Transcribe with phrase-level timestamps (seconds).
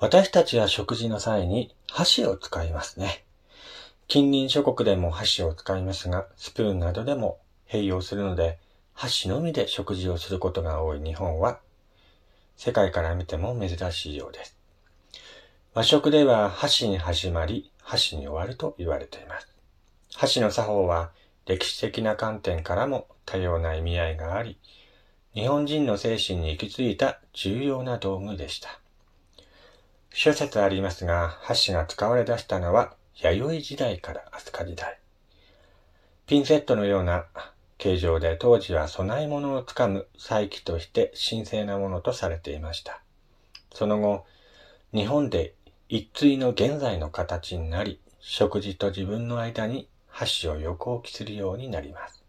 [0.00, 3.22] 私たちは食事の際に箸を使いますね。
[4.08, 7.38] 近隣諸国でも箸を使いますが、スプーンなどでも
[7.68, 8.58] 併用するので、
[8.94, 11.60] 箸のみで食事をすることが多い日本は、
[12.56, 14.56] 世界から見ても珍しいようです。
[15.74, 19.48] 和食では箸に始まり、箸に終わると言われています。
[20.14, 21.10] 箸の作法は
[21.44, 24.56] 歴史的な観点からも多様な意味合いがあり、
[25.34, 28.80] 日本人の精神に行き着いた重要な道具でした。
[30.12, 34.98] 諸説ありますが、箸が使われ出したのは弥生時代から飛鳥時代。
[36.26, 37.26] ピンセットのような
[37.78, 43.00] 形状で当時は供え物をつかむ祭器として神聖なものとされていました。
[43.72, 44.26] その後、
[44.92, 45.54] 日本で
[45.88, 52.22] 一対の現在の形になり、食事と自分の間に箸を横置きするようになります。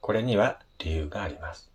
[0.00, 1.70] これには理由があります。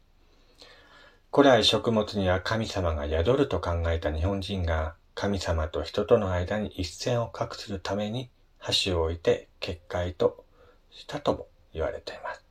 [1.33, 10.43] 古来食物には神様が宿ると考えた日本人が神様と人との間に一線を画するために箸を置いて結界と
[10.91, 12.43] したとも言われています。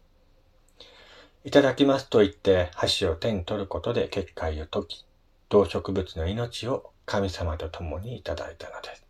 [1.45, 5.07] いただきますと言って箸を手に取ることで結界を解き、
[5.49, 9.05] 動植物の命を神様と共にいただいたのです。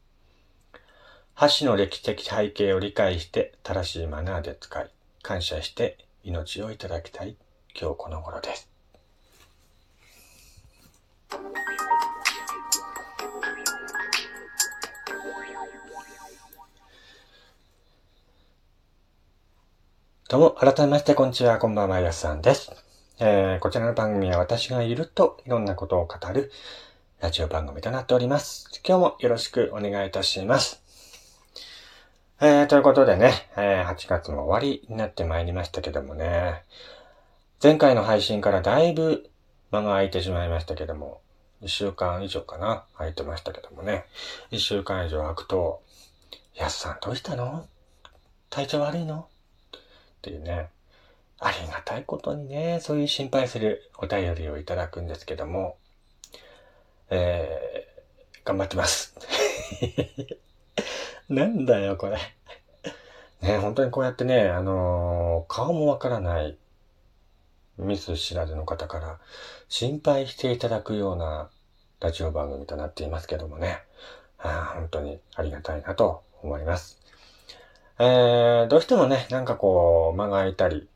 [1.34, 4.91] 箸の歴史的背景を理解して正しいマナーで使い、
[5.23, 7.36] 感謝して命をいただきたい
[7.78, 8.70] 今日この頃です。
[20.33, 22.72] どうも、改めまして、こんにちは、こんばんは、やすさんです。
[23.19, 26.50] えー、こちらの番組は私がいるといろんなことを語る
[27.20, 28.70] ラジオ番組となっております。
[28.83, 30.83] 今日もよろしくお願いいたします。
[32.41, 36.62] えー、ということでね、えー、8月も終わりになってまいりましたけどもね、
[37.62, 39.28] 前回の配信からだいぶ
[39.70, 41.20] 間が空いてしまいましたけども、
[41.61, 44.06] 1週間以上かな空いてましたけどもね、
[44.50, 45.83] 1週間以上空くと、
[46.55, 47.67] やすさんどうしたの？
[48.48, 49.28] 体調悪いの？
[50.22, 50.68] っていうね、
[51.40, 55.77] ありがたいことにね、そういう心配するお便りをいただくんですけども、
[57.10, 59.16] えー、頑張ってます。
[61.28, 62.18] なんだよ、これ。
[63.40, 66.56] ね、本当にこうやってね、あのー、顔もわからない
[67.78, 69.18] ミス知らずの方から
[69.68, 71.50] 心配していただくような
[71.98, 73.83] ラジオ番組となっていますけどもね、
[74.39, 77.02] あ本当にありがたいなと思います。
[77.98, 80.89] えー、どうしてもね、なんかこう、間が空いたり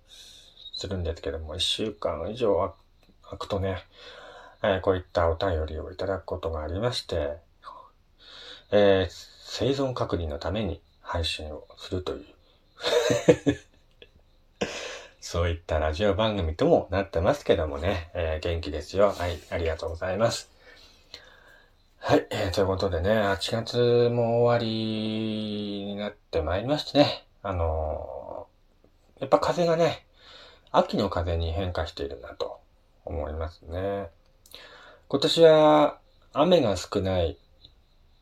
[0.75, 2.75] するんですけども、一週間以上
[3.23, 3.85] 空くとね、
[4.63, 7.37] えー、こういったお便りをいただくことがありまして、
[8.73, 9.13] えー、
[9.45, 12.25] 生存確認のために配信をするという
[15.21, 19.13] そういったラジオ番組ともなってますけどもね、えー、元気ですよ。
[19.13, 20.56] はい、ありがとうございます。
[22.09, 30.07] はい、えー、ということでね、8月も終わりになってまいりましてね、あのー、やっぱ風がね、
[30.71, 32.61] 秋の風に変化しているなと
[33.05, 34.07] 思いますね。
[35.09, 35.99] 今年は
[36.33, 37.39] 雨が少ない、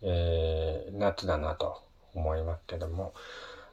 [0.00, 1.82] えー、夏だなと
[2.14, 3.12] 思いますけども、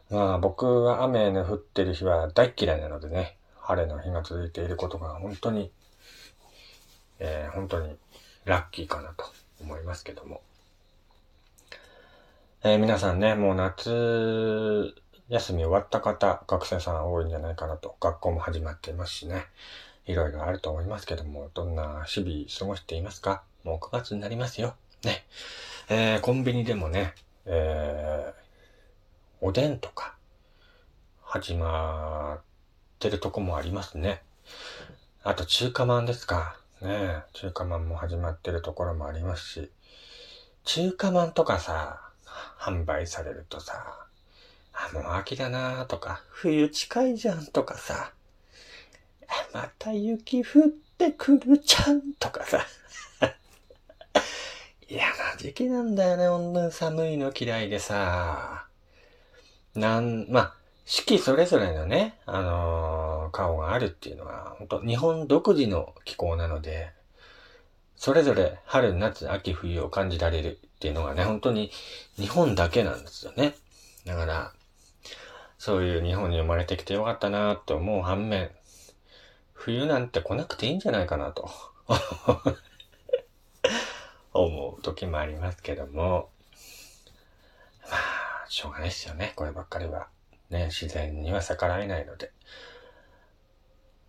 [0.09, 5.71] まあ僕は雨の降ってる日は大嫌いなのでね、晴れの日が続いていることが本当に、
[7.19, 7.95] えー、本当に
[8.43, 9.23] ラッキーかなと
[9.61, 10.41] 思いますけども。
[12.63, 14.93] えー、皆さんね、もう夏
[15.29, 19.45] 休み終わった方、学生さん多いんじゃないかなと、学校も始まっていますしね、
[20.05, 23.43] いろいろあると思いますけども、どんな日々過ごしていますか？
[23.63, 24.75] もう9月になりますよ。
[25.03, 25.25] ね。
[25.89, 30.15] えー、コンビニでもね、えー、おでんとか、
[31.23, 32.41] 始まっ
[32.99, 34.21] てるとこもありますね。
[35.23, 36.57] あと中華まんですか。
[36.81, 39.71] ね中華まんも始まってるところもありますし、
[40.63, 42.01] 中華まんとかさ、
[42.59, 44.07] 販売されるとさ、
[44.73, 48.13] あ、もう秋だなとか、冬近いじゃんとかさ、
[49.53, 50.63] また雪降っ
[50.97, 52.65] てくるじゃんとかさ、
[54.87, 58.65] 嫌な時期なんだよね、本当に寒いの嫌いでさ、
[59.75, 60.55] なん、まあ、
[60.93, 66.91] 四季それぞれのね、あのー、顔があるっていうのは、本当日本独自の気候なので、
[67.95, 71.71] それぞれ春、夏、秋、冬を感じられるっていうのがね、本当に
[72.17, 73.55] 日本だけなんですよね。
[74.05, 74.51] だから、
[75.57, 78.51] そういう日本に生まれてきてよかったなって思う反面、
[79.53, 81.49] 冬なんて来なくていいんじゃないかなと
[84.33, 86.27] 思う時もありますけども、
[87.89, 90.09] まあ、しょうがないですよね、こればっかりは。
[90.51, 92.31] ね、自然には逆らえないので。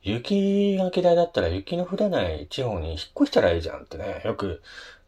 [0.03, 4.61] 雪が嫌いだったら雪の降らない地方に引っ越したらいいじゃんってね、よく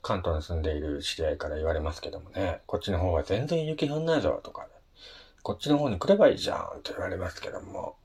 [0.02, 4.69] 関東に住んでいる知り合いから言われますけどもね、こっちの方は全然雪降んないぞとか、ね
[5.44, 7.96] こっちの方に来ればいいじゃんと言われますけども、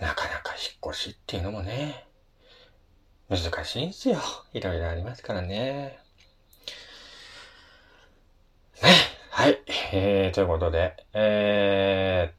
[0.00, 2.04] なかなか引っ越しっていうのもね、
[3.28, 4.18] 難しいんすよ。
[4.52, 6.00] いろいろありますからね。
[8.82, 9.11] ね。
[9.34, 9.62] はい。
[9.94, 12.34] えー、ということで、え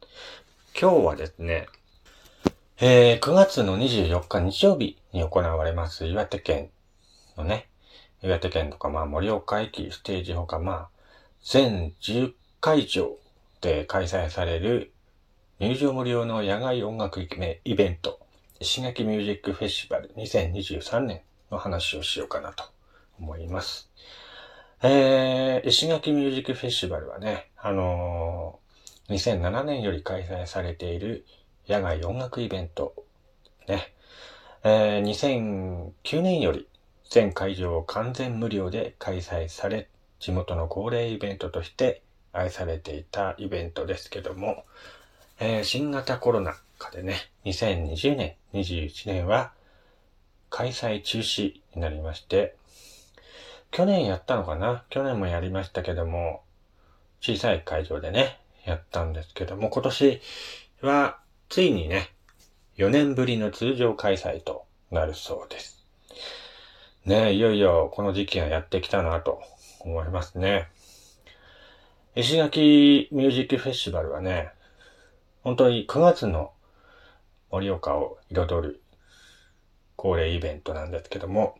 [0.00, 1.66] ー、今日はですね、
[2.78, 6.70] えー、9月の24日日曜日に行われます岩手県
[7.36, 7.68] のね、
[8.22, 10.88] 岩手県とかまあ盛岡駅ステージほかまあ、
[11.42, 13.16] 全10会場
[13.60, 14.92] で開催される
[15.58, 18.20] 入場無料の野外音楽イベント、
[18.60, 22.62] 石垣ミュージックフェスティバル2023年の話をしようかなと
[23.18, 23.90] 思います。
[24.86, 31.24] えー、石垣ミュージックフェスティバルはね、あのー、2007年より開催されている
[31.66, 32.94] 野外音楽イベント、
[33.66, 33.94] ね、
[34.62, 36.68] えー、2009年より
[37.08, 39.88] 全会場を完全無料で開催され、
[40.20, 42.02] 地元の恒例イベントとして
[42.34, 44.66] 愛されていたイベントですけども、
[45.40, 49.52] えー、新型コロナ禍でね、2020年、21年は
[50.50, 52.56] 開催中止になりまして、
[53.74, 54.84] 去年やったのかな？
[54.88, 56.42] 去年もやりましたけども、
[57.20, 60.20] 小さい会場でね、やったんですけども、今年
[60.80, 61.18] は
[61.48, 62.10] ついにね、
[62.76, 65.84] 4年ぶりの通常開催となるそうです。
[67.04, 69.42] ねいよいよこの時期がやってきたなと
[69.80, 70.68] 思いますね。
[72.14, 74.50] 石垣ミュージックフェスティバルはね、
[75.42, 76.52] 本当に9月の
[77.50, 78.80] 盛岡を彩る
[79.96, 81.56] 恒例イベントなんですけども、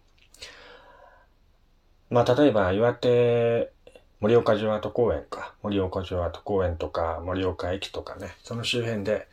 [2.14, 3.72] まあ、例えば岩手
[4.20, 9.26] 盛岡城跡公園か、盛岡城跡公園とか、盛岡駅とかね、その周辺で、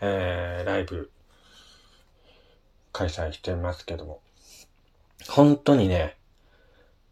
[0.00, 1.12] えー、ライブ
[2.90, 4.20] 開催してますけども、
[5.28, 6.16] 本当にね、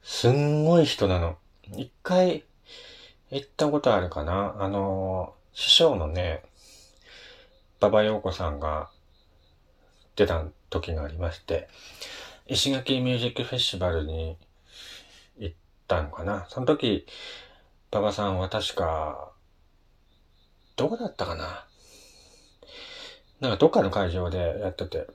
[0.02, 1.36] すんごい人なの。
[1.76, 2.42] 一回
[3.30, 4.56] 行ったことあるかな。
[4.58, 6.42] あの、師匠のね、
[7.80, 8.90] 馬場陽子さんが
[10.16, 11.68] 出た時がありまして、
[12.48, 14.36] 石垣ミュージックフェスティバルに
[15.92, 16.46] ったのかな？
[16.48, 17.06] その時、
[17.92, 19.30] 馬場さんは確か、
[20.76, 21.66] どこだったかな？
[23.40, 25.06] なんかどっかの会場でやってて、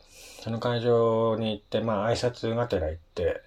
[0.41, 3.41] その会場に行って、まあ挨拶がてら行って、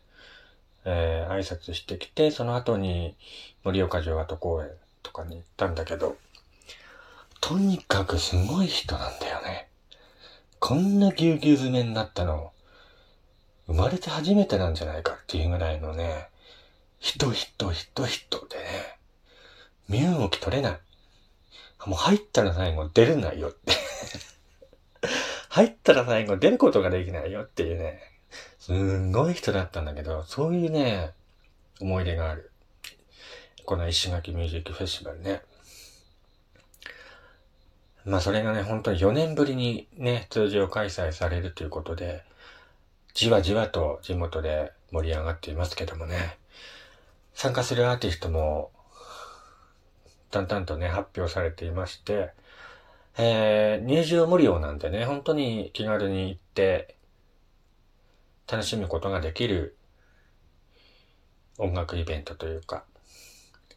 [0.85, 3.15] えー、挨拶してきて、その後に
[3.63, 4.71] 盛岡城跡公園
[5.03, 6.17] とかに行ったんだけど、
[7.41, 9.69] とにかくすごい人なんだよね。
[10.59, 12.53] こんなぎゅうぎゅう詰めになったの、
[13.67, 16.30] 生まれて初めてなんじゃないかっていうぐらいのね、
[17.01, 18.63] 人人人人でね、
[19.89, 20.81] 身動き取れない。
[21.87, 23.73] もう入ったら最後出れないよって
[25.49, 28.03] 入ったら最後出ることができないよっていうね、
[28.59, 31.13] すんごい人だったんだけど、そういうね、
[31.81, 32.53] 思い出がある。
[33.65, 35.43] この石垣ミュージックフェスティバルね。
[38.05, 42.23] まあそれがね、本当に4年ぶりにね、通常開催されるということで、
[43.15, 46.37] じわじわと地元で盛り上がっていますけどもね、
[47.35, 48.71] 参加するアーティストも、
[50.31, 52.33] だんだんとね、発表されていまして、
[53.19, 56.97] えー、入場無料なんでね、本当に気軽に行って、
[58.51, 59.77] 楽しむことができる
[61.59, 62.85] 音楽イベントというか、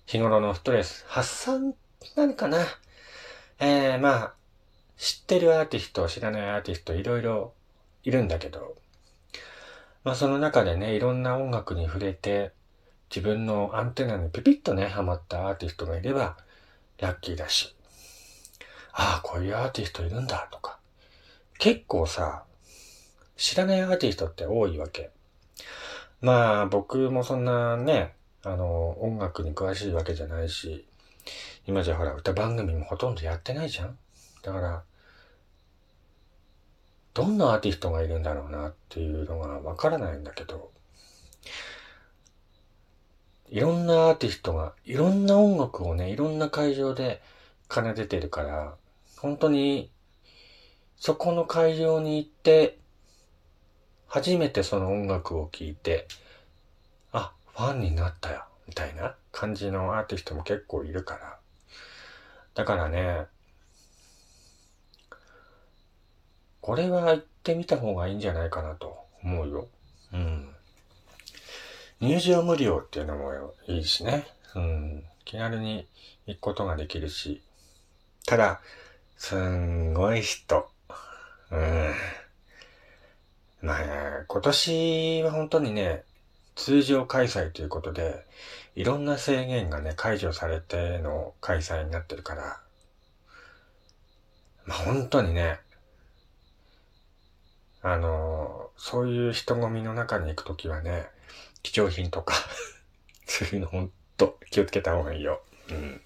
[0.05, 1.75] 日頃のストレス発散
[2.15, 2.59] なのかな。
[3.59, 4.33] えー、まあ、
[4.97, 7.53] 知ってるアーティスト、知らないアーティスト、いろいろ
[8.03, 8.75] いるんだけど、
[10.03, 12.51] まあその中でね、いろんな音楽に触れて、
[13.13, 16.35] 自分のアンテナにピピッとね、ハマったアーティストがいれば、
[16.97, 17.75] ラッキーだし、
[18.91, 20.79] ああ、こういうアーティストいるんだとか、
[21.59, 22.45] 結構さ、
[23.37, 25.11] 知らないアーティストって多いわけ。
[26.21, 30.87] まあ僕もそんなね、あの、音楽に詳しいわけじゃないし、
[31.67, 33.97] 今じゃほら、歌番組もほとんどやってないじゃん。
[34.41, 34.83] だから、
[37.13, 40.71] どんなアーティストがいるんだろうなっていうのがわからないんだけど、
[43.49, 47.21] いろんなアーティストが、いろんな音楽をね、いろんな会場で
[47.69, 48.75] 奏でてるから、
[49.17, 49.91] 本当に、
[50.97, 52.77] そこの会場に行って、
[54.07, 56.07] 初めてその音楽を聴いて、
[57.11, 61.37] あ、ファンになったよ、みたいな感じのアーティストも結構いるから、
[62.53, 63.25] だからね、
[66.61, 69.67] これは行ってみた方がいいんじゃないかなと思うよ。
[70.13, 70.52] うん。
[72.03, 74.27] 入場無料っていうのもいいしね。
[74.55, 75.03] うん。
[75.23, 75.87] 気軽に
[76.27, 77.41] 行くことができるし。
[78.25, 78.59] ただ、
[79.15, 80.69] すんごい人。
[81.49, 81.93] うん。
[83.61, 83.87] まあ、ね
[84.27, 86.03] 今年は本当にね、
[86.55, 88.25] 通常開催ということで、
[88.75, 92.59] いろんな制限がね、解除されての開催になってるから、
[94.65, 95.61] まあ本当にね、
[97.81, 101.07] あの、そういう人混みの中に行くときはね、
[101.63, 102.35] 貴重品とか
[103.25, 105.41] そういうのほんと気をつけた方がいいよ。
[105.69, 106.01] うん。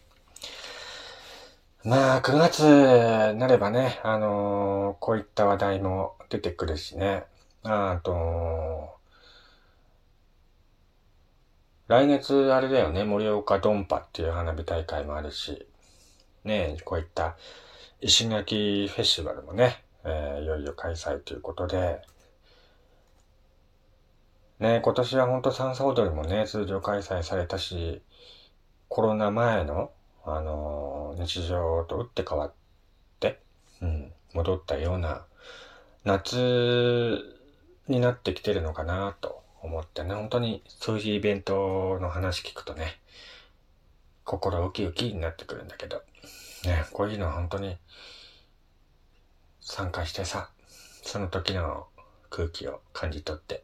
[1.83, 7.25] まあ、9月になればね、あのー、こういった話題も出てくるしね。
[7.63, 8.97] あと、
[11.87, 15.65] 来月あれだよね、盛岡ドンパっていう花火大会もあるし、
[16.43, 17.37] ね、こういった
[18.01, 22.01] 石垣フェスティバルもね、えー、いよいよ開催ということで、
[24.59, 28.01] ね、今年はほんと三叉踊りもね、通常開催されたし、
[28.89, 29.91] コロナ前の、
[30.25, 32.53] あのー、日常と打って変わっ
[33.19, 33.39] て、
[33.81, 35.25] うん、戻ったような
[36.03, 37.19] 夏
[37.87, 42.99] になってきてるのかなと思ってね、本当にそういうイベントの話聞くとね、
[44.23, 46.01] 心ウキウキになってくるんだけど、
[46.65, 47.77] ね、こういうのは本当に
[49.61, 50.49] 参加してさ、
[51.03, 51.87] その時の
[52.29, 53.63] 空気を感じ取って、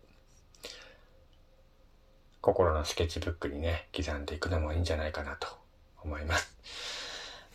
[2.44, 5.48] 心のスケッチブックにね、刻んでいくのもいいんじゃないかなと
[6.04, 6.54] 思います。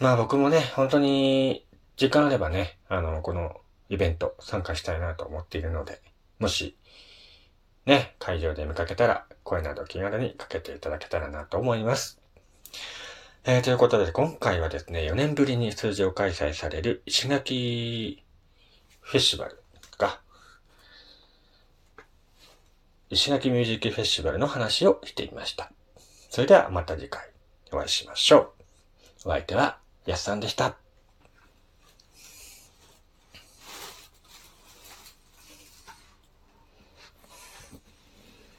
[0.00, 1.66] まあ僕もね、本当に
[1.98, 6.00] 時間あればね、あの、このイベント参加したいなと思っているので、
[6.38, 6.74] もし、
[7.84, 12.18] ね、会場で見かけたら、声など気軽にかけていただけたらなと思います。
[13.44, 18.22] えー、ということで、今回はですね、4年ぶりに通常開催される石垣
[19.00, 19.62] フェスティバル
[19.98, 20.20] が、
[23.10, 25.72] 石垣ミュージックフェスティバルの話をしていました。
[26.30, 27.22] それではまた次回
[27.72, 28.38] お会いしましょ
[29.24, 29.28] う。
[29.28, 30.76] お相手は、やすさんでした。